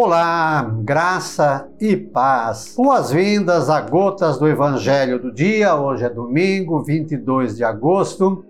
Olá, 0.00 0.62
graça 0.84 1.68
e 1.80 1.96
paz. 1.96 2.74
Boas-vindas 2.76 3.68
a 3.68 3.80
Gotas 3.80 4.38
do 4.38 4.46
Evangelho 4.46 5.20
do 5.20 5.32
Dia. 5.32 5.74
Hoje 5.74 6.04
é 6.04 6.08
domingo, 6.08 6.84
22 6.84 7.56
de 7.56 7.64
agosto. 7.64 8.44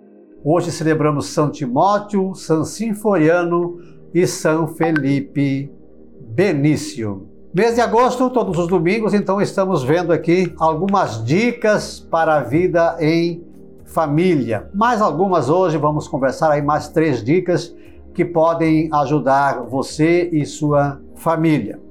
Hoje 0.44 0.70
celebramos 0.70 1.28
São 1.28 1.50
Timóteo, 1.50 2.34
São 2.34 2.66
Sinforiano 2.66 3.78
e 4.12 4.26
São 4.26 4.66
Felipe 4.68 5.72
Benício. 6.20 7.26
Mês 7.54 7.76
de 7.76 7.80
agosto, 7.80 8.28
todos 8.28 8.58
os 8.58 8.68
domingos, 8.68 9.14
então 9.14 9.40
estamos 9.40 9.82
vendo 9.82 10.12
aqui 10.12 10.52
algumas 10.58 11.24
dicas 11.24 11.98
para 11.98 12.36
a 12.36 12.42
vida 12.42 12.98
em 13.00 13.42
família. 13.86 14.68
Mais 14.74 15.00
algumas 15.00 15.48
hoje, 15.48 15.78
vamos 15.78 16.06
conversar 16.08 16.50
aí 16.50 16.60
mais 16.60 16.90
três 16.90 17.24
dicas 17.24 17.74
que 18.12 18.22
podem 18.22 18.90
ajudar 18.92 19.62
você 19.62 20.28
e 20.30 20.44
sua 20.44 20.90
família. 20.90 21.07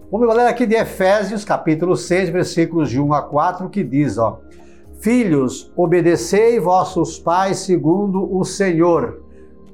Vamos 0.09 0.33
ler 0.33 0.47
aqui 0.47 0.65
de 0.65 0.75
Efésios, 0.75 1.43
capítulo 1.43 1.97
6, 1.97 2.29
versículos 2.29 2.89
de 2.89 2.99
1 2.99 3.13
a 3.13 3.21
4, 3.21 3.69
que 3.69 3.83
diz, 3.83 4.17
ó: 4.17 4.39
Filhos, 5.01 5.71
obedecei 5.75 6.59
vossos 6.59 7.19
pais 7.19 7.59
segundo 7.59 8.33
o 8.35 8.45
Senhor, 8.45 9.21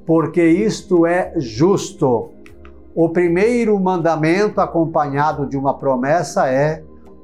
porque 0.04 0.44
isto 0.44 1.06
é 1.06 1.32
justo. 1.36 2.30
O 2.96 3.08
primeiro 3.08 3.78
mandamento 3.78 4.60
acompanhado 4.60 5.46
de 5.46 5.56
uma 5.56 5.74
promessa 5.78 6.48
é: 6.48 6.82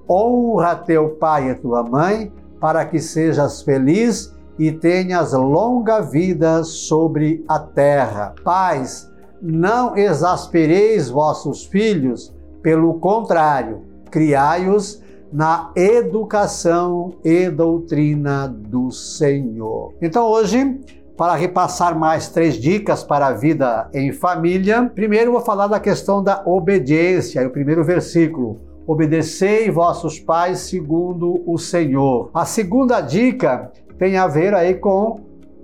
honra 0.08 0.76
teu 0.76 1.10
pai 1.10 1.50
e 1.50 1.54
tua 1.56 1.82
mãe, 1.82 2.32
para 2.60 2.84
que 2.84 3.00
sejas 3.00 3.60
feliz 3.62 4.32
e 4.56 4.70
tenhas 4.70 5.32
longa 5.32 6.00
vida 6.00 6.62
sobre 6.62 7.44
a 7.48 7.58
terra. 7.58 8.34
Pais, 8.44 9.09
não 9.40 9.96
exaspereis 9.96 11.08
vossos 11.08 11.64
filhos, 11.64 12.34
pelo 12.62 12.94
contrário, 12.94 13.82
criai-os 14.10 15.02
na 15.32 15.70
educação 15.76 17.14
e 17.24 17.48
doutrina 17.48 18.48
do 18.48 18.90
Senhor. 18.90 19.94
Então 20.02 20.26
hoje, 20.26 20.80
para 21.16 21.34
repassar 21.34 21.98
mais 21.98 22.28
três 22.28 22.54
dicas 22.54 23.04
para 23.04 23.28
a 23.28 23.32
vida 23.32 23.88
em 23.94 24.12
família, 24.12 24.90
primeiro 24.94 25.32
vou 25.32 25.40
falar 25.40 25.68
da 25.68 25.78
questão 25.78 26.22
da 26.22 26.42
obediência, 26.44 27.46
o 27.46 27.50
primeiro 27.50 27.84
versículo. 27.84 28.58
Obedecei 28.86 29.70
vossos 29.70 30.18
pais 30.18 30.60
segundo 30.60 31.42
o 31.46 31.56
Senhor. 31.58 32.30
A 32.34 32.44
segunda 32.44 33.00
dica 33.00 33.70
tem 33.98 34.16
a 34.16 34.26
ver 34.26 34.54
aí 34.54 34.74
com 34.74 35.20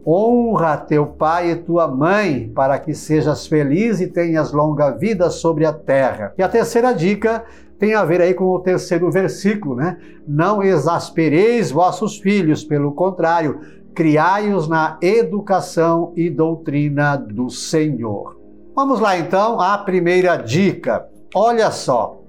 Honra 0.06 0.76
teu 0.76 1.04
pai 1.04 1.50
e 1.50 1.56
tua 1.56 1.88
mãe, 1.88 2.48
para 2.54 2.78
que 2.78 2.94
sejas 2.94 3.46
feliz 3.46 4.00
e 4.00 4.06
tenhas 4.06 4.52
longa 4.52 4.90
vida 4.90 5.30
sobre 5.30 5.66
a 5.66 5.72
terra. 5.72 6.32
E 6.38 6.42
a 6.44 6.48
terceira 6.48 6.92
dica 6.92 7.44
tem 7.76 7.94
a 7.94 8.04
ver 8.04 8.20
aí 8.20 8.32
com 8.32 8.44
o 8.44 8.60
terceiro 8.60 9.10
versículo, 9.10 9.74
né? 9.74 9.98
Não 10.26 10.62
exaspereis 10.62 11.72
vossos 11.72 12.18
filhos, 12.18 12.62
pelo 12.62 12.92
contrário, 12.92 13.60
criai-os 13.94 14.68
na 14.68 14.96
educação 15.02 16.12
e 16.14 16.30
doutrina 16.30 17.16
do 17.16 17.50
Senhor. 17.50 18.38
Vamos 18.76 19.00
lá 19.00 19.18
então 19.18 19.60
à 19.60 19.76
primeira 19.78 20.36
dica. 20.36 21.08
Olha 21.34 21.70
só, 21.70 22.20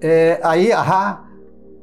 é, 0.00 0.40
aí 0.42 0.72
há 0.72 1.20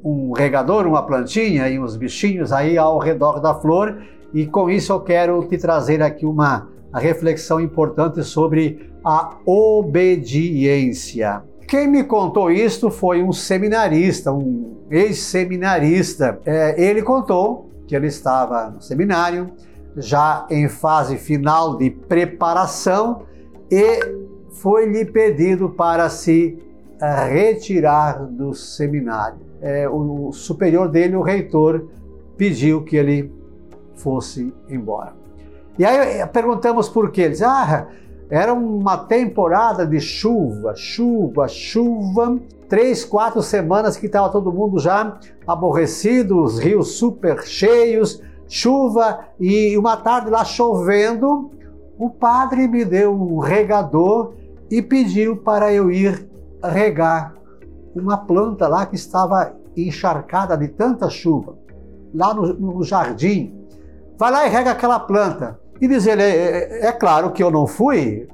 um 0.02 0.32
regador, 0.32 0.86
uma 0.86 1.02
plantinha 1.02 1.68
e 1.68 1.78
uns 1.78 1.96
bichinhos 1.96 2.52
aí 2.52 2.76
ao 2.76 2.98
redor 2.98 3.40
da 3.40 3.54
flor 3.54 4.02
e 4.32 4.46
com 4.46 4.70
isso 4.70 4.92
eu 4.92 5.00
quero 5.00 5.42
te 5.44 5.58
trazer 5.58 6.02
aqui 6.02 6.24
uma 6.24 6.68
reflexão 6.94 7.60
importante 7.60 8.22
sobre 8.22 8.90
a 9.04 9.36
obediência. 9.46 11.42
Quem 11.66 11.86
me 11.86 12.02
contou 12.02 12.50
isto 12.50 12.90
foi 12.90 13.22
um 13.22 13.32
seminarista, 13.32 14.32
um 14.32 14.78
ex-seminarista. 14.90 16.40
É, 16.44 16.82
ele 16.82 17.00
contou 17.00 17.70
que 17.86 17.94
ele 17.94 18.08
estava 18.08 18.70
no 18.70 18.80
seminário, 18.80 19.50
já 19.96 20.46
em 20.50 20.68
fase 20.68 21.16
final 21.16 21.76
de 21.76 21.90
preparação, 21.90 23.22
e 23.70 24.00
foi-lhe 24.50 25.04
pedido 25.04 25.70
para 25.70 26.08
se 26.08 26.58
é, 27.00 27.24
retirar 27.28 28.24
do 28.26 28.52
seminário. 28.52 29.38
É, 29.60 29.88
o 29.88 30.32
superior 30.32 30.88
dele, 30.88 31.14
o 31.14 31.22
reitor, 31.22 31.86
pediu 32.36 32.82
que 32.82 32.96
ele 32.96 33.32
fosse 34.00 34.52
embora. 34.68 35.14
E 35.78 35.84
aí 35.84 36.20
eh, 36.20 36.26
perguntamos 36.26 36.88
por 36.88 37.10
quê. 37.10 37.22
Eles, 37.22 37.42
ah, 37.42 37.86
era 38.28 38.54
uma 38.54 38.96
temporada 38.96 39.86
de 39.86 40.00
chuva, 40.00 40.74
chuva, 40.76 41.48
chuva. 41.48 42.38
Três, 42.68 43.04
quatro 43.04 43.42
semanas 43.42 43.96
que 43.96 44.06
estava 44.06 44.28
todo 44.28 44.52
mundo 44.52 44.78
já 44.78 45.18
aborrecido, 45.44 46.40
os 46.40 46.58
rios 46.58 46.92
super 46.92 47.42
cheios, 47.42 48.22
chuva 48.46 49.24
e 49.40 49.76
uma 49.76 49.96
tarde 49.96 50.30
lá 50.30 50.44
chovendo. 50.44 51.50
O 51.98 52.08
padre 52.08 52.68
me 52.68 52.84
deu 52.84 53.12
um 53.12 53.38
regador 53.38 54.34
e 54.70 54.80
pediu 54.80 55.36
para 55.36 55.72
eu 55.72 55.90
ir 55.90 56.28
regar 56.62 57.34
uma 57.94 58.16
planta 58.16 58.68
lá 58.68 58.86
que 58.86 58.94
estava 58.94 59.52
encharcada 59.76 60.56
de 60.56 60.68
tanta 60.68 61.10
chuva, 61.10 61.58
lá 62.14 62.32
no, 62.32 62.54
no 62.54 62.82
jardim. 62.84 63.59
Vai 64.20 64.30
lá 64.30 64.46
e 64.46 64.50
rega 64.50 64.70
aquela 64.72 65.00
planta. 65.00 65.58
E 65.80 65.88
diz 65.88 66.06
ele: 66.06 66.22
é, 66.22 66.26
é, 66.82 66.88
é 66.88 66.92
claro 66.92 67.30
que 67.30 67.42
eu 67.42 67.50
não 67.50 67.66
fui, 67.66 68.28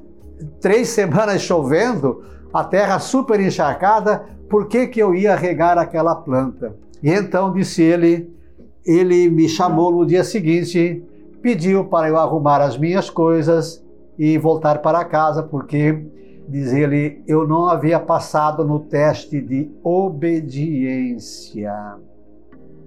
três 0.61 0.89
semanas 0.99 1.41
chovendo, 1.43 2.25
a 2.53 2.65
terra 2.65 2.99
super 2.99 3.39
encharcada, 3.39 4.25
por 4.51 4.67
que, 4.67 4.89
que 4.89 4.99
eu 4.99 5.15
ia 5.15 5.37
regar 5.37 5.79
aquela 5.79 6.17
planta? 6.17 6.75
E 7.01 7.09
então 7.09 7.53
disse 7.53 7.83
ele, 7.83 8.35
ele 8.85 9.31
me 9.31 9.49
chamou 9.49 9.93
no 9.93 10.05
dia 10.05 10.25
seguinte, 10.25 11.05
pediu 11.41 11.85
para 11.85 12.09
eu 12.09 12.17
arrumar 12.17 12.61
as 12.61 12.77
minhas 12.77 13.09
coisas 13.09 13.81
e 14.19 14.37
voltar 14.39 14.83
para 14.83 15.05
casa, 15.05 15.41
porque, 15.41 16.05
diz 16.49 16.73
ele, 16.73 17.23
eu 17.29 17.47
não 17.47 17.69
havia 17.69 18.01
passado 18.01 18.65
no 18.65 18.81
teste 18.81 19.41
de 19.41 19.71
obediência. 19.85 21.73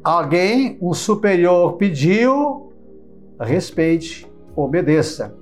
Alguém, 0.04 0.78
um 0.82 0.94
superior, 0.94 1.78
pediu, 1.78 2.69
respeite, 3.40 4.30
obedeça. 4.56 5.34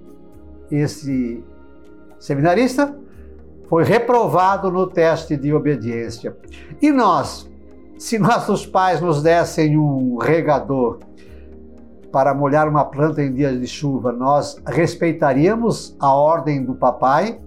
Esse 0.69 1.43
seminarista 2.19 2.95
foi 3.67 3.83
reprovado 3.83 4.71
no 4.71 4.87
teste 4.87 5.35
de 5.35 5.53
obediência. 5.53 6.35
E 6.81 6.91
nós, 6.91 7.49
se 7.97 8.17
nossos 8.17 8.65
pais 8.65 9.01
nos 9.01 9.21
dessem 9.21 9.77
um 9.77 10.17
regador 10.17 10.99
para 12.11 12.33
molhar 12.33 12.67
uma 12.67 12.85
planta 12.85 13.21
em 13.21 13.33
dias 13.33 13.59
de 13.59 13.67
chuva, 13.67 14.11
nós 14.11 14.55
respeitaríamos 14.65 15.95
a 15.99 16.13
ordem 16.13 16.63
do 16.63 16.73
papai, 16.73 17.39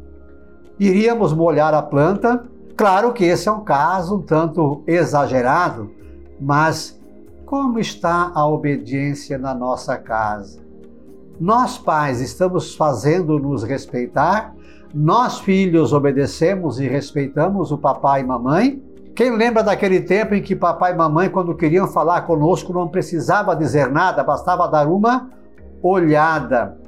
iríamos 0.79 1.33
molhar 1.33 1.73
a 1.73 1.83
planta. 1.83 2.45
Claro 2.77 3.13
que 3.13 3.25
esse 3.25 3.49
é 3.49 3.53
um 3.53 3.65
caso 3.65 4.17
um 4.17 4.23
tanto 4.23 4.83
exagerado, 4.87 5.91
mas 6.39 7.00
como 7.51 7.81
está 7.81 8.31
a 8.33 8.47
obediência 8.47 9.37
na 9.37 9.53
nossa 9.53 9.99
casa? 9.99 10.61
Nós, 11.41 11.77
pais, 11.77 12.21
estamos 12.21 12.77
fazendo 12.77 13.41
nos 13.41 13.65
respeitar? 13.65 14.55
Nós, 14.95 15.41
filhos, 15.41 15.93
obedecemos 15.93 16.79
e 16.79 16.87
respeitamos 16.87 17.73
o 17.73 17.77
papai 17.77 18.21
e 18.21 18.25
mamãe? 18.25 18.81
Quem 19.17 19.37
lembra 19.37 19.65
daquele 19.65 20.01
tempo 20.01 20.33
em 20.33 20.41
que 20.41 20.55
papai 20.55 20.93
e 20.93 20.97
mamãe, 20.97 21.29
quando 21.29 21.57
queriam 21.57 21.89
falar 21.89 22.21
conosco, 22.21 22.73
não 22.73 22.87
precisava 22.87 23.57
dizer 23.57 23.91
nada, 23.91 24.23
bastava 24.23 24.69
dar 24.69 24.87
uma 24.87 25.29
olhada? 25.83 26.79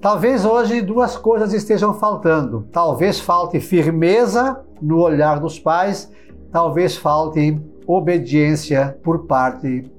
Talvez 0.00 0.42
hoje 0.42 0.80
duas 0.80 1.18
coisas 1.18 1.52
estejam 1.52 1.92
faltando. 1.92 2.66
Talvez 2.72 3.20
falte 3.20 3.60
firmeza 3.60 4.58
no 4.80 5.00
olhar 5.00 5.38
dos 5.38 5.58
pais, 5.58 6.10
talvez 6.50 6.96
falte 6.96 7.60
obediência 7.86 8.98
por 9.02 9.26
parte 9.26 9.97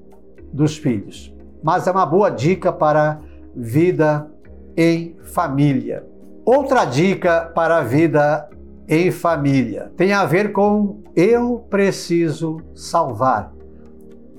dos 0.52 0.76
filhos. 0.76 1.34
Mas 1.62 1.86
é 1.86 1.90
uma 1.90 2.06
boa 2.06 2.30
dica 2.30 2.72
para 2.72 3.20
vida 3.54 4.30
em 4.76 5.16
família. 5.22 6.06
Outra 6.44 6.84
dica 6.84 7.50
para 7.54 7.78
a 7.78 7.82
vida 7.82 8.48
em 8.88 9.10
família 9.10 9.92
tem 9.96 10.12
a 10.12 10.24
ver 10.24 10.52
com 10.52 11.02
eu 11.14 11.64
preciso 11.70 12.60
salvar. 12.74 13.52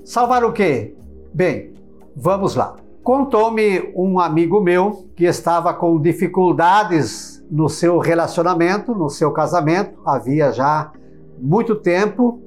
Salvar 0.04 0.44
o 0.44 0.52
quê? 0.52 0.94
Bem, 1.32 1.72
vamos 2.14 2.54
lá. 2.54 2.76
Contou-me 3.02 3.92
um 3.96 4.20
amigo 4.20 4.60
meu 4.60 5.08
que 5.16 5.24
estava 5.24 5.72
com 5.74 6.00
dificuldades 6.00 7.42
no 7.50 7.68
seu 7.68 7.98
relacionamento, 7.98 8.94
no 8.94 9.08
seu 9.08 9.32
casamento, 9.32 9.98
havia 10.04 10.52
já 10.52 10.92
muito 11.38 11.74
tempo, 11.74 12.40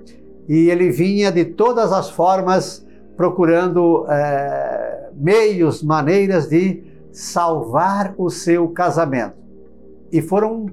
e 0.47 0.69
ele 0.69 0.89
vinha 0.89 1.31
de 1.31 1.44
todas 1.44 1.91
as 1.91 2.09
formas 2.09 2.85
procurando 3.15 4.06
é, 4.09 5.09
meios, 5.15 5.81
maneiras 5.81 6.47
de 6.47 6.83
salvar 7.12 8.13
o 8.17 8.29
seu 8.29 8.67
casamento. 8.69 9.35
E 10.12 10.21
foram, 10.21 10.67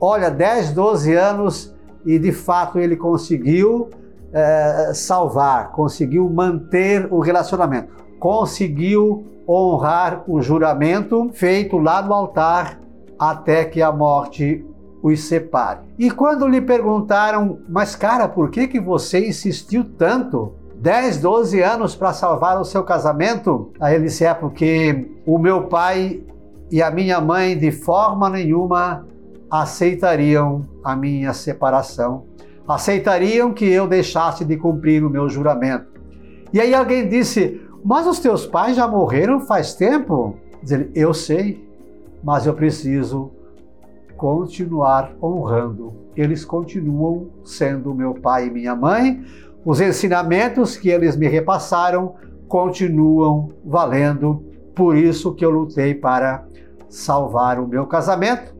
olha, 0.00 0.30
10, 0.30 0.72
12 0.72 1.14
anos 1.14 1.74
e 2.04 2.18
de 2.18 2.32
fato 2.32 2.78
ele 2.78 2.96
conseguiu 2.96 3.90
é, 4.32 4.92
salvar, 4.94 5.72
conseguiu 5.72 6.28
manter 6.30 7.06
o 7.12 7.20
relacionamento, 7.20 7.92
conseguiu 8.18 9.24
honrar 9.46 10.24
o 10.28 10.40
juramento 10.40 11.30
feito 11.32 11.76
lá 11.78 12.00
no 12.00 12.14
altar 12.14 12.80
até 13.18 13.64
que 13.64 13.82
a 13.82 13.92
morte 13.92 14.64
os 15.02 15.24
separe. 15.24 15.80
E 15.98 16.10
quando 16.10 16.46
lhe 16.46 16.60
perguntaram, 16.60 17.58
mas 17.68 17.96
cara, 17.96 18.28
por 18.28 18.50
que, 18.50 18.68
que 18.68 18.80
você 18.80 19.28
insistiu 19.28 19.84
tanto? 19.84 20.54
10, 20.82 21.18
12 21.18 21.62
anos 21.62 21.94
para 21.94 22.12
salvar 22.12 22.60
o 22.60 22.64
seu 22.64 22.82
casamento? 22.82 23.70
Aí 23.78 23.94
ele 23.94 24.06
disse: 24.06 24.24
é 24.24 24.34
porque 24.34 25.08
o 25.24 25.38
meu 25.38 25.68
pai 25.68 26.20
e 26.72 26.82
a 26.82 26.90
minha 26.90 27.20
mãe 27.20 27.56
de 27.56 27.70
forma 27.70 28.28
nenhuma 28.28 29.06
aceitariam 29.48 30.66
a 30.82 30.96
minha 30.96 31.32
separação, 31.32 32.24
aceitariam 32.66 33.52
que 33.52 33.64
eu 33.64 33.86
deixasse 33.86 34.44
de 34.44 34.56
cumprir 34.56 35.04
o 35.04 35.10
meu 35.10 35.28
juramento. 35.28 35.86
E 36.52 36.60
aí 36.60 36.74
alguém 36.74 37.08
disse: 37.08 37.60
Mas 37.84 38.04
os 38.04 38.18
teus 38.18 38.44
pais 38.44 38.74
já 38.74 38.88
morreram 38.88 39.38
faz 39.38 39.76
tempo? 39.76 40.36
Diz 40.60 40.72
ele: 40.72 40.90
Eu 40.96 41.14
sei, 41.14 41.64
mas 42.24 42.44
eu 42.44 42.54
preciso 42.54 43.30
continuar 44.16 45.12
honrando. 45.22 45.92
Eles 46.16 46.44
continuam 46.44 47.28
sendo 47.44 47.94
meu 47.94 48.14
pai 48.14 48.48
e 48.48 48.50
minha 48.50 48.74
mãe. 48.74 49.24
Os 49.64 49.80
ensinamentos 49.80 50.76
que 50.76 50.88
eles 50.88 51.16
me 51.16 51.28
repassaram 51.28 52.14
continuam 52.48 53.48
valendo. 53.64 54.44
Por 54.74 54.96
isso 54.96 55.34
que 55.34 55.44
eu 55.44 55.50
lutei 55.50 55.94
para 55.94 56.44
salvar 56.88 57.58
o 57.58 57.66
meu 57.66 57.86
casamento, 57.86 58.54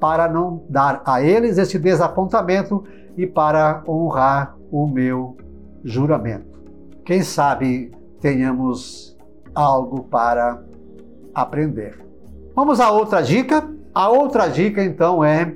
para 0.00 0.28
não 0.28 0.62
dar 0.68 1.02
a 1.04 1.22
eles 1.22 1.58
esse 1.58 1.78
desapontamento 1.78 2.84
e 3.16 3.26
para 3.26 3.82
honrar 3.86 4.56
o 4.70 4.86
meu 4.86 5.36
juramento. 5.84 6.58
Quem 7.04 7.22
sabe 7.22 7.92
tenhamos 8.20 9.16
algo 9.54 10.04
para 10.04 10.62
aprender. 11.34 12.04
Vamos 12.54 12.80
à 12.80 12.90
outra 12.90 13.22
dica. 13.22 13.68
A 13.94 14.08
outra 14.08 14.48
dica 14.48 14.84
então 14.84 15.24
é 15.24 15.54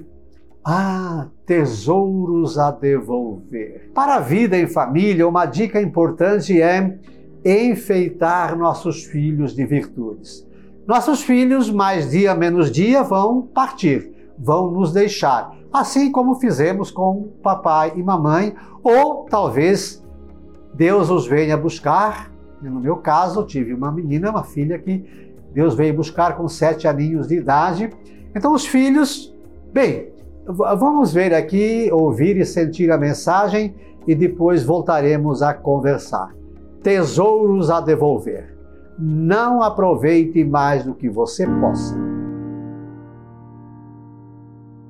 ah, 0.65 1.29
tesouros 1.53 2.59
a 2.59 2.71
devolver. 2.71 3.91
Para 3.95 4.15
a 4.15 4.21
vida 4.21 4.57
em 4.57 4.67
família, 4.67 5.29
uma 5.29 5.45
dica 5.45 5.83
importante 5.83 6.59
é 6.63 6.99
enfeitar 7.45 8.57
nossos 8.57 9.05
filhos 9.05 9.55
de 9.55 9.67
virtudes. 9.67 10.49
Nossos 10.87 11.21
filhos, 11.23 11.71
mais 11.71 12.11
dia 12.11 12.35
menos 12.35 12.71
dia, 12.71 13.03
vão 13.03 13.43
partir, 13.43 14.33
vão 14.39 14.71
nos 14.71 14.95
deixar, 14.95 15.55
assim 15.71 16.11
como 16.11 16.37
fizemos 16.37 16.91
com 16.91 17.29
papai 17.43 17.93
e 17.97 18.03
mamãe, 18.03 18.55
ou 18.83 19.27
talvez 19.29 20.03
Deus 20.73 21.11
os 21.11 21.27
venha 21.27 21.55
buscar. 21.55 22.33
No 22.63 22.81
meu 22.81 22.97
caso, 22.97 23.45
tive 23.45 23.75
uma 23.75 23.93
menina, 23.93 24.31
uma 24.31 24.43
filha 24.43 24.79
que 24.79 25.05
Deus 25.53 25.75
veio 25.75 25.93
buscar 25.93 26.35
com 26.35 26.49
sete 26.49 26.89
aninhos 26.89 27.29
de 27.29 27.35
idade. 27.37 27.91
Então, 28.35 28.55
os 28.55 28.65
filhos, 28.65 29.37
bem, 29.71 30.13
vamos 30.47 31.13
ver 31.13 31.35
aqui, 31.35 31.89
ouvir 31.93 32.37
e 32.37 32.45
sentir 32.45 32.91
a 32.91 32.99
mensagem 32.99 33.75
e 34.07 34.15
depois 34.15 34.65
voltaremos 34.65 35.43
a 35.43 35.55
conversar. 35.55 36.35
Tesouros 36.83 37.71
a 37.71 37.81
devolver 37.81 38.53
não 38.99 39.63
aproveite 39.63 40.45
mais 40.45 40.85
do 40.85 40.95
que 40.95 41.09
você 41.09 41.47
possa. 41.47 41.97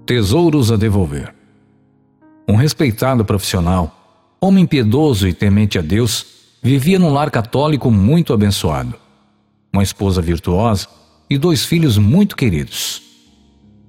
Tesouros 0.05 0.73
a 0.73 0.77
devolver. 0.77 1.35
Um 2.49 2.57
respeitado 2.57 3.25
profissional, 3.25 3.91
homem 4.41 4.67
piedoso 4.67 5.29
e 5.29 5.33
temente 5.33 5.79
a 5.79 5.83
Deus, 5.83 6.27
vivia 6.63 6.99
num 6.99 7.13
lar 7.13 7.31
católico 7.31 7.91
muito 7.91 8.33
abençoado. 8.33 8.95
Uma 9.73 9.83
esposa 9.83 10.21
virtuosa 10.21 10.89
e 11.31 11.39
dois 11.39 11.65
filhos 11.65 11.97
muito 11.97 12.37
queridos. 12.37 13.12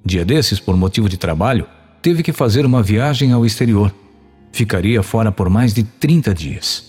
Dia 0.05 0.25
desses, 0.25 0.59
por 0.59 0.75
motivo 0.75 1.07
de 1.07 1.17
trabalho, 1.17 1.67
teve 2.01 2.23
que 2.23 2.33
fazer 2.33 2.65
uma 2.65 2.83
viagem 2.83 3.31
ao 3.31 3.45
exterior. 3.45 3.94
Ficaria 4.51 5.01
fora 5.01 5.31
por 5.31 5.50
mais 5.50 5.73
de 5.73 5.83
30 5.83 6.33
dias. 6.33 6.83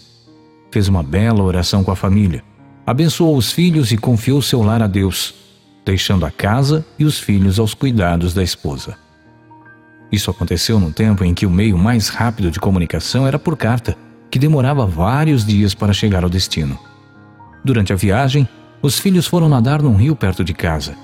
Fez 0.70 0.88
uma 0.88 1.02
bela 1.02 1.42
oração 1.42 1.84
com 1.84 1.90
a 1.90 1.96
família 1.96 2.42
abençoou 2.86 3.36
os 3.36 3.50
filhos 3.50 3.92
e 3.92 3.96
confiou 3.96 4.42
seu 4.42 4.62
lar 4.62 4.82
a 4.82 4.86
Deus, 4.86 5.34
deixando 5.84 6.26
a 6.26 6.30
casa 6.30 6.84
e 6.98 7.04
os 7.04 7.18
filhos 7.18 7.58
aos 7.58 7.74
cuidados 7.74 8.34
da 8.34 8.42
esposa. 8.42 8.96
Isso 10.12 10.30
aconteceu 10.30 10.78
num 10.78 10.92
tempo 10.92 11.24
em 11.24 11.34
que 11.34 11.46
o 11.46 11.50
meio 11.50 11.78
mais 11.78 12.08
rápido 12.08 12.50
de 12.50 12.60
comunicação 12.60 13.26
era 13.26 13.38
por 13.38 13.56
carta, 13.56 13.96
que 14.30 14.38
demorava 14.38 14.86
vários 14.86 15.44
dias 15.44 15.74
para 15.74 15.92
chegar 15.92 16.24
ao 16.24 16.30
destino. 16.30 16.78
Durante 17.64 17.92
a 17.92 17.96
viagem, 17.96 18.46
os 18.82 18.98
filhos 18.98 19.26
foram 19.26 19.48
nadar 19.48 19.82
num 19.82 19.96
rio 19.96 20.14
perto 20.14 20.44
de 20.44 20.52
casa 20.52 20.94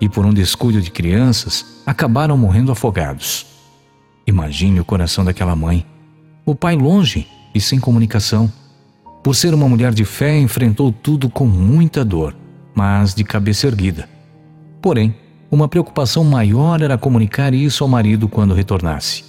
e, 0.00 0.08
por 0.08 0.26
um 0.26 0.32
descuido 0.32 0.80
de 0.80 0.90
crianças, 0.90 1.82
acabaram 1.86 2.36
morrendo 2.36 2.72
afogados. 2.72 3.46
Imagine 4.26 4.80
o 4.80 4.84
coração 4.84 5.24
daquela 5.24 5.56
mãe. 5.56 5.86
O 6.44 6.54
pai 6.54 6.76
longe 6.76 7.26
e 7.54 7.60
sem 7.60 7.78
comunicação 7.78 8.52
por 9.26 9.34
ser 9.34 9.52
uma 9.52 9.68
mulher 9.68 9.92
de 9.92 10.04
fé, 10.04 10.38
enfrentou 10.38 10.92
tudo 10.92 11.28
com 11.28 11.46
muita 11.46 12.04
dor, 12.04 12.32
mas 12.72 13.12
de 13.12 13.24
cabeça 13.24 13.66
erguida. 13.66 14.08
Porém, 14.80 15.16
uma 15.50 15.66
preocupação 15.66 16.22
maior 16.22 16.80
era 16.80 16.96
comunicar 16.96 17.52
isso 17.52 17.82
ao 17.82 17.90
marido 17.90 18.28
quando 18.28 18.54
retornasse. 18.54 19.24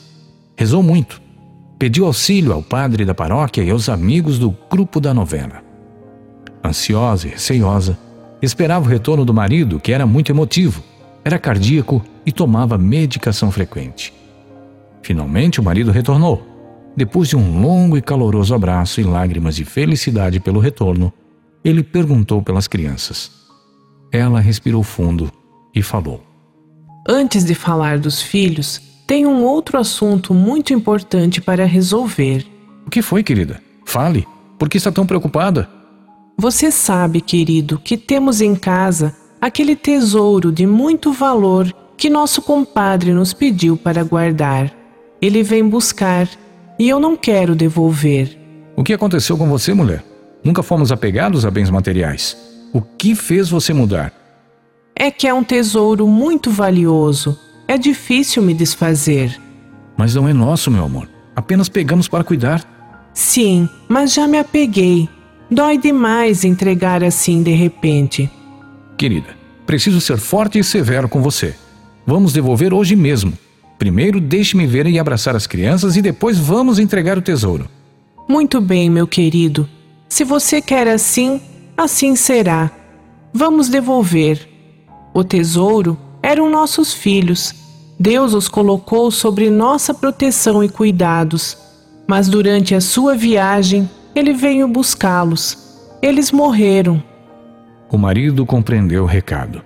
Rezou 0.56 0.84
muito. 0.84 1.20
Pediu 1.80 2.06
auxílio 2.06 2.54
ao 2.54 2.62
padre 2.62 3.06
da 3.06 3.16
paróquia 3.16 3.64
e 3.64 3.72
aos 3.72 3.90
amigos 3.90 4.38
do 4.38 4.56
grupo 4.70 5.00
da 5.00 5.16
novena. 5.16 5.64
Ansiosa 6.64 7.26
e 7.26 7.32
receiosa, 7.32 7.98
esperava 8.42 8.86
o 8.86 8.90
retorno 8.90 9.26
do 9.26 9.34
marido, 9.34 9.80
que 9.80 9.92
era 9.92 10.06
muito 10.06 10.32
emotivo, 10.32 10.84
era 11.24 11.40
cardíaco 11.40 12.04
e 12.26 12.32
tomava 12.32 12.78
medicação 12.78 13.52
frequente. 13.52 14.14
Finalmente, 15.02 15.60
o 15.60 15.64
marido 15.64 15.92
retornou 15.92 16.58
depois 16.98 17.30
de 17.30 17.36
um 17.36 17.62
longo 17.62 17.96
e 17.96 18.02
caloroso 18.02 18.56
abraço 18.56 19.00
e 19.00 19.04
lágrimas 19.04 19.56
de 19.56 19.64
felicidade 19.64 20.40
pelo 20.40 20.60
retorno, 20.60 21.14
ele 21.64 21.84
perguntou 21.84 22.42
pelas 22.42 22.68
crianças. 22.68 23.32
Ela 24.12 24.40
respirou 24.40 24.82
fundo 24.82 25.32
e 25.76 25.84
falou: 25.84 26.24
Antes 27.08 27.46
de 27.46 27.54
falar 27.54 28.00
dos 28.00 28.20
filhos, 28.20 28.82
tem 29.06 29.28
um 29.28 29.44
outro 29.44 29.78
assunto 29.78 30.34
muito 30.34 30.74
importante 30.74 31.40
para 31.40 31.68
resolver. 31.68 32.44
O 32.88 32.90
que 32.90 33.04
foi, 33.04 33.22
querida? 33.22 33.62
Fale. 33.86 34.28
Por 34.58 34.68
que 34.68 34.78
está 34.78 34.92
tão 34.92 35.06
preocupada? 35.06 35.70
Você 36.40 36.70
sabe, 36.70 37.20
querido, 37.20 37.80
que 37.80 37.98
temos 37.98 38.42
em 38.42 38.54
casa 38.54 39.16
aquele 39.42 39.76
tesouro 39.76 40.52
de 40.52 40.68
muito 40.68 41.12
valor 41.12 41.74
que 41.98 42.12
nosso 42.12 42.44
compadre 42.44 43.12
nos 43.12 43.34
pediu 43.34 43.76
para 43.76 44.04
guardar. 44.04 44.72
Ele 45.20 45.42
vem 45.42 45.68
buscar 45.68 46.30
e 46.78 46.88
eu 46.88 47.00
não 47.00 47.18
quero 47.18 47.56
devolver. 47.56 48.38
O 48.76 48.84
que 48.84 48.94
aconteceu 48.94 49.36
com 49.36 49.50
você, 49.50 49.74
mulher? 49.74 50.06
Nunca 50.44 50.62
fomos 50.62 50.92
apegados 50.92 51.44
a 51.44 51.50
bens 51.50 51.72
materiais. 51.72 52.38
O 52.72 52.84
que 52.84 53.16
fez 53.16 53.50
você 53.50 53.74
mudar? 53.74 54.14
É 54.96 55.10
que 55.10 55.28
é 55.28 55.34
um 55.34 55.44
tesouro 55.44 56.08
muito 56.08 56.52
valioso. 56.52 57.36
É 57.68 57.80
difícil 57.80 58.44
me 58.44 58.54
desfazer. 58.54 59.42
Mas 59.98 60.14
não 60.14 60.30
é 60.30 60.34
nosso, 60.34 60.70
meu 60.70 60.84
amor. 60.84 61.10
Apenas 61.36 61.68
pegamos 61.68 62.08
para 62.08 62.24
cuidar. 62.24 62.64
Sim, 63.12 63.68
mas 63.90 64.14
já 64.14 64.28
me 64.28 64.38
apeguei. 64.38 65.10
Dói 65.50 65.78
demais 65.78 66.44
entregar 66.44 67.04
assim 67.04 67.42
de 67.42 67.52
repente. 67.52 68.30
Querida, 68.98 69.30
preciso 69.66 70.02
ser 70.02 70.18
forte 70.18 70.60
e 70.60 70.64
severo 70.64 71.08
com 71.08 71.22
você. 71.22 71.56
Vamos 72.06 72.34
devolver 72.34 72.74
hoje 72.74 72.96
mesmo. 72.96 73.34
Primeiro, 73.80 74.20
deixe-me 74.20 74.66
ver 74.66 74.88
e 74.88 75.00
abraçar 75.00 75.36
as 75.36 75.48
crianças 75.48 75.96
e 75.96 76.02
depois 76.02 76.38
vamos 76.38 76.80
entregar 76.80 77.18
o 77.18 77.22
tesouro. 77.22 77.70
Muito 78.28 78.60
bem, 78.60 78.90
meu 78.90 79.08
querido. 79.08 79.70
Se 80.10 80.24
você 80.24 80.62
quer 80.62 80.88
assim, 80.88 81.40
assim 81.78 82.16
será. 82.16 82.72
Vamos 83.34 83.70
devolver. 83.70 84.50
O 85.14 85.24
tesouro 85.24 85.98
eram 86.22 86.50
nossos 86.50 86.94
filhos. 86.94 87.54
Deus 88.00 88.34
os 88.34 88.48
colocou 88.48 89.12
sobre 89.12 89.50
nossa 89.50 89.94
proteção 89.94 90.64
e 90.64 90.70
cuidados. 90.70 91.58
Mas 92.08 92.28
durante 92.28 92.76
a 92.76 92.82
sua 92.82 93.16
viagem, 93.16 93.90
ele 94.20 94.34
veio 94.34 94.68
buscá-los. 94.68 95.58
Eles 96.02 96.32
morreram. 96.32 97.04
O 97.90 97.98
marido 97.98 98.46
compreendeu 98.46 99.04
o 99.04 99.08
recado. 99.08 99.62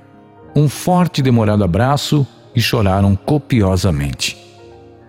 Um 0.55 0.67
forte 0.67 1.19
e 1.19 1.23
demorado 1.23 1.63
abraço 1.63 2.27
e 2.55 2.61
choraram 2.61 3.15
copiosamente. 3.15 4.37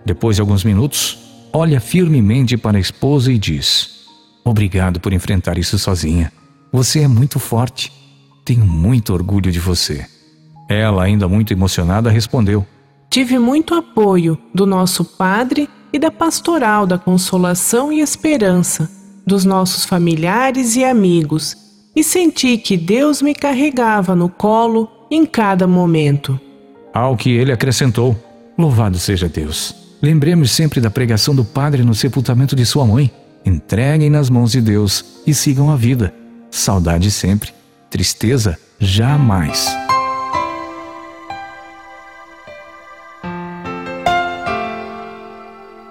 Depois 0.05 0.37
de 0.37 0.41
alguns 0.41 0.63
minutos, 0.63 1.47
olha 1.51 1.79
firmemente 1.79 2.57
para 2.57 2.77
a 2.77 2.81
esposa 2.81 3.31
e 3.31 3.37
diz: 3.37 4.05
Obrigado 4.43 4.99
por 4.99 5.13
enfrentar 5.13 5.57
isso 5.57 5.77
sozinha. 5.77 6.31
Você 6.71 7.01
é 7.01 7.07
muito 7.07 7.39
forte. 7.39 7.91
Tenho 8.45 8.65
muito 8.65 9.13
orgulho 9.13 9.51
de 9.51 9.59
você. 9.59 10.05
Ela, 10.69 11.03
ainda 11.03 11.27
muito 11.27 11.51
emocionada, 11.51 12.09
respondeu: 12.09 12.65
Tive 13.09 13.37
muito 13.37 13.75
apoio 13.75 14.37
do 14.53 14.65
nosso 14.65 15.03
padre 15.03 15.69
e 15.91 15.99
da 15.99 16.09
pastoral 16.09 16.87
da 16.87 16.97
consolação 16.97 17.91
e 17.91 17.99
esperança 17.99 19.02
dos 19.25 19.45
nossos 19.45 19.85
familiares 19.85 20.75
e 20.75 20.83
amigos, 20.83 21.55
e 21.95 22.03
senti 22.03 22.57
que 22.57 22.75
Deus 22.75 23.21
me 23.21 23.33
carregava 23.33 24.15
no 24.15 24.27
colo 24.27 24.89
em 25.09 25.25
cada 25.25 25.67
momento. 25.67 26.39
Ao 26.93 27.15
que 27.15 27.31
ele 27.31 27.51
acrescentou: 27.51 28.15
Louvado 28.57 28.97
seja 28.97 29.29
Deus. 29.29 29.75
Lembremos 30.01 30.51
sempre 30.51 30.81
da 30.81 30.89
pregação 30.89 31.33
do 31.33 31.45
Padre 31.45 31.83
no 31.83 31.93
sepultamento 31.93 32.55
de 32.55 32.65
sua 32.65 32.85
mãe. 32.85 33.11
Entreguem 33.45 34.09
nas 34.09 34.29
mãos 34.29 34.51
de 34.51 34.61
Deus 34.61 35.21
e 35.25 35.33
sigam 35.33 35.69
a 35.69 35.75
vida. 35.75 36.13
Saudade 36.51 37.09
sempre, 37.09 37.51
tristeza 37.89 38.57
jamais. 38.79 39.73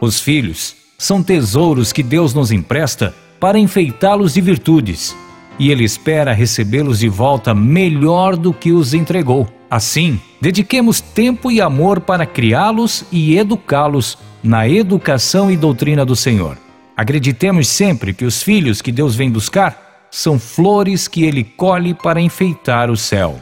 Os 0.01 0.21
filhos 0.21 0.82
são 1.03 1.21
tesouros 1.21 1.93
que 1.93 2.01
Deus 2.01 2.33
nos 2.33 2.53
empresta 2.53 3.13
para 3.41 3.59
enfeitá-los 3.59 4.35
de 4.35 4.41
virtudes, 4.41 5.17
e 5.59 5.69
Ele 5.69 5.83
espera 5.83 6.33
recebê-los 6.33 7.01
de 7.01 7.09
volta 7.09 7.53
melhor 7.53 8.37
do 8.37 8.55
que 8.55 8.71
os 8.71 8.95
entregou. 8.95 9.49
Assim, 9.69 10.21
dediquemos 10.41 11.01
tempo 11.01 11.51
e 11.51 11.61
amor 11.61 12.03
para 12.03 12.25
criá-los 12.25 13.05
e 13.11 13.37
educá-los 13.37 14.17
na 14.45 14.69
educação 14.69 15.51
e 15.51 15.57
doutrina 15.57 16.05
do 16.05 16.15
Senhor. 16.15 16.57
Acreditemos 16.97 17.67
sempre 17.67 18.15
que 18.15 18.25
os 18.25 18.41
filhos 18.41 18.81
que 18.81 18.93
Deus 18.93 19.17
vem 19.17 19.29
buscar 19.29 20.07
são 20.09 20.39
flores 20.39 21.09
que 21.09 21.25
Ele 21.25 21.43
colhe 21.43 21.95
para 21.95 22.21
enfeitar 22.21 22.89
o 22.89 22.97
céu. 22.97 23.41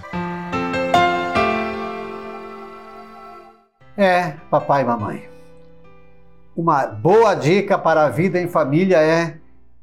É, 3.99 4.33
papai 4.51 4.81
e 4.81 4.85
mamãe. 4.87 5.40
Uma 6.63 6.85
boa 6.85 7.35
dica 7.35 7.79
para 7.79 8.05
a 8.05 8.11
vida 8.11 8.39
em 8.39 8.47
família 8.47 8.99
é 8.99 9.39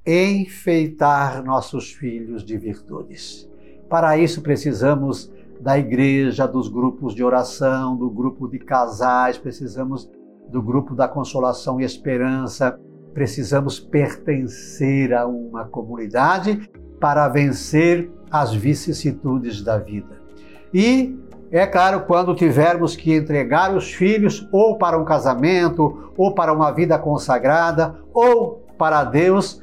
enfeitar 0.06 1.44
nossos 1.44 1.92
filhos 1.92 2.44
de 2.44 2.56
virtudes. 2.56 3.50
Para 3.90 4.16
isso 4.16 4.44
precisamos 4.44 5.34
da 5.60 5.76
igreja, 5.80 6.46
dos 6.46 6.68
grupos 6.70 7.16
de 7.16 7.24
oração, 7.24 7.98
do 7.98 8.12
grupo 8.12 8.48
de 8.48 8.60
casais, 8.60 9.40
precisamos 9.40 10.08
do 10.50 10.62
grupo 10.62 10.94
da 10.94 11.08
consolação 11.08 11.82
e 11.82 11.84
esperança, 11.84 12.80
precisamos 13.12 13.80
pertencer 13.80 15.16
a 15.16 15.26
uma 15.26 15.66
comunidade 15.66 16.70
para 17.00 17.28
vencer 17.28 18.08
as 18.30 18.54
vicissitudes 18.54 19.64
da 19.64 19.80
vida. 19.80 20.22
E 20.72 21.18
é 21.52 21.66
claro, 21.66 22.02
quando 22.02 22.36
tivermos 22.36 22.96
que 22.96 23.16
entregar 23.16 23.74
os 23.74 23.94
filhos 23.94 24.48
ou 24.52 24.78
para 24.78 24.98
um 24.98 25.06
casamento, 25.06 26.12
ou 26.18 26.34
para 26.34 26.52
uma 26.52 26.72
vida 26.72 27.00
consagrada, 27.00 27.96
ou 28.14 28.66
para 28.78 29.04
Deus, 29.04 29.62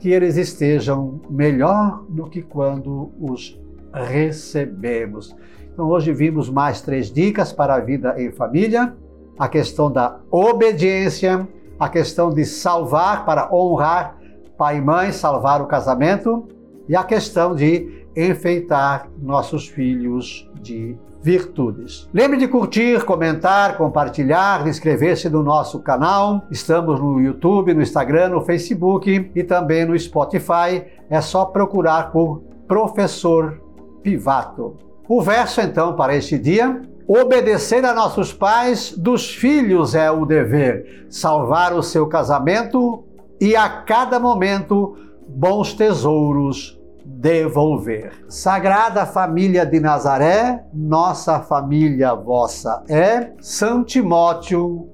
que 0.00 0.10
eles 0.10 0.36
estejam 0.36 1.20
melhor 1.30 2.04
do 2.08 2.24
que 2.24 2.42
quando 2.42 3.12
os 3.20 3.60
recebemos. 3.92 5.34
Então, 5.72 5.86
hoje 5.86 6.12
vimos 6.12 6.50
mais 6.50 6.80
três 6.80 7.10
dicas 7.10 7.52
para 7.52 7.74
a 7.74 7.80
vida 7.80 8.14
em 8.20 8.32
família: 8.32 8.94
a 9.38 9.48
questão 9.48 9.90
da 9.90 10.18
obediência, 10.30 11.46
a 11.78 11.88
questão 11.88 12.30
de 12.30 12.44
salvar 12.44 13.24
para 13.24 13.54
honrar 13.54 14.18
pai 14.58 14.78
e 14.78 14.80
mãe, 14.80 15.12
salvar 15.12 15.62
o 15.62 15.66
casamento, 15.66 16.46
e 16.88 16.94
a 16.94 17.04
questão 17.04 17.54
de 17.54 18.06
enfeitar 18.14 19.08
nossos 19.20 19.66
filhos 19.66 20.50
de 20.60 20.96
virtudes. 21.22 22.08
Lembre 22.12 22.36
de 22.36 22.48
curtir, 22.48 23.04
comentar, 23.04 23.76
compartilhar, 23.76 24.66
inscrever-se 24.66 25.28
no 25.28 25.42
nosso 25.42 25.80
canal. 25.80 26.46
Estamos 26.50 27.00
no 27.00 27.20
YouTube, 27.20 27.74
no 27.74 27.82
Instagram, 27.82 28.30
no 28.30 28.40
Facebook 28.40 29.30
e 29.34 29.44
também 29.44 29.84
no 29.84 29.98
Spotify. 29.98 30.84
É 31.08 31.20
só 31.20 31.44
procurar 31.44 32.10
por 32.10 32.42
Professor 32.66 33.60
Pivato. 34.02 34.76
O 35.08 35.22
verso 35.22 35.60
então 35.60 35.94
para 35.94 36.16
este 36.16 36.38
dia 36.38 36.82
Obedecer 37.06 37.84
a 37.84 37.92
nossos 37.92 38.32
pais 38.32 38.94
dos 38.96 39.34
filhos 39.34 39.94
é 39.94 40.10
o 40.10 40.24
dever, 40.24 41.06
salvar 41.10 41.74
o 41.74 41.82
seu 41.82 42.06
casamento 42.06 43.04
e 43.40 43.56
a 43.56 43.68
cada 43.68 44.20
momento 44.20 44.96
bons 45.28 45.74
tesouros 45.74 46.80
devolver. 47.22 48.24
Sagrada 48.28 49.06
Família 49.06 49.64
de 49.64 49.78
Nazaré, 49.78 50.66
nossa 50.74 51.38
família 51.38 52.12
vossa 52.14 52.82
é, 52.88 53.32
São 53.40 53.84
Timóteo 53.84 54.90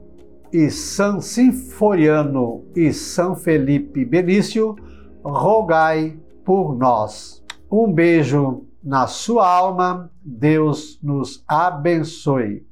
e 0.53 0.71
São 0.71 1.23
Sinforiano 1.23 2.67
e 2.77 2.93
São 2.93 3.35
Felipe 3.35 4.05
Benício, 4.05 4.77
rogai 5.25 6.19
por 6.45 6.77
nós. 6.77 7.43
Um 7.73 7.91
beijo 7.91 8.67
na 8.85 9.07
sua 9.07 9.49
alma, 9.49 10.11
Deus 10.23 11.01
nos 11.03 11.43
abençoe. 11.49 12.68